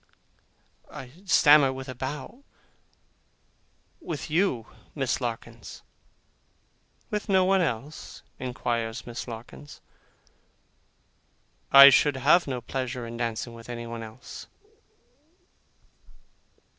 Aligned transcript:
I 0.89 1.11
stammer, 1.25 1.71
with 1.71 1.87
a 1.87 1.93
bow, 1.93 2.43
'With 3.99 4.31
you, 4.31 4.65
Miss 4.95 5.21
Larkins.' 5.21 5.83
'With 7.11 7.29
no 7.29 7.45
one 7.45 7.61
else?' 7.61 8.23
inquires 8.39 9.05
Miss 9.05 9.27
Larkins. 9.27 9.79
'I 11.71 11.91
should 11.91 12.17
have 12.17 12.47
no 12.47 12.61
pleasure 12.61 13.05
in 13.05 13.15
dancing 13.15 13.53
with 13.53 13.69
anyone 13.69 14.01
else. 14.01 14.47